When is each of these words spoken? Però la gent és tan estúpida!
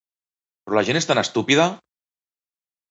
Però 0.69 0.79
la 0.79 0.83
gent 0.89 1.01
és 1.01 1.11
tan 1.11 1.23
estúpida! 1.25 1.71